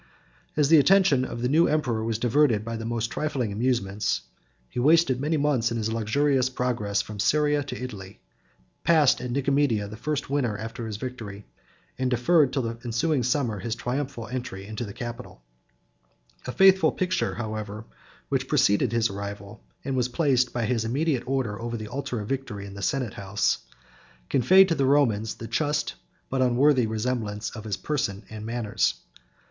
50 0.01 0.07
50 0.07 0.17
(return) 0.17 0.31
[Dion, 0.33 0.35
l. 0.35 0.45
lxxix. 0.49 0.49
p. 0.49 0.57
1353.] 0.57 0.61
As 0.61 0.69
the 0.69 0.79
attention 0.79 1.25
of 1.31 1.41
the 1.43 1.49
new 1.49 1.67
emperor 1.67 2.03
was 2.03 2.17
diverted 2.17 2.65
by 2.65 2.75
the 2.75 2.85
most 2.85 3.07
trifling 3.11 3.51
amusements, 3.53 4.21
he 4.67 4.79
wasted 4.79 5.21
many 5.21 5.37
months 5.37 5.71
in 5.71 5.77
his 5.77 5.93
luxurious 5.93 6.49
progress 6.49 7.03
from 7.03 7.19
Syria 7.19 7.63
to 7.63 7.79
Italy, 7.79 8.19
passed 8.83 9.21
at 9.21 9.29
Nicomedia 9.29 9.87
his 9.87 9.99
first 9.99 10.27
winter 10.27 10.57
after 10.57 10.87
his 10.87 10.97
victory, 10.97 11.45
and 11.99 12.09
deferred 12.09 12.51
till 12.51 12.63
the 12.63 12.79
ensuing 12.83 13.21
summer 13.21 13.59
his 13.59 13.75
triumphal 13.75 14.27
entry 14.27 14.65
into 14.65 14.85
the 14.85 14.91
capital. 14.93 15.43
A 16.47 16.51
faithful 16.51 16.91
picture, 16.93 17.35
however, 17.35 17.85
which 18.29 18.47
preceded 18.47 18.91
his 18.91 19.11
arrival, 19.11 19.61
and 19.85 19.95
was 19.95 20.09
placed 20.09 20.51
by 20.51 20.65
his 20.65 20.83
immediate 20.83 21.27
order 21.27 21.61
over 21.61 21.77
the 21.77 21.89
altar 21.89 22.19
of 22.19 22.27
Victory 22.27 22.65
in 22.65 22.73
the 22.73 22.81
senate 22.81 23.13
house, 23.13 23.59
conveyed 24.29 24.67
to 24.69 24.73
the 24.73 24.85
Romans 24.87 25.35
the 25.35 25.45
just 25.47 25.93
but 26.31 26.41
unworthy 26.41 26.87
resemblance 26.87 27.51
of 27.51 27.65
his 27.65 27.77
person 27.77 28.25
and 28.31 28.47
manners. 28.47 28.95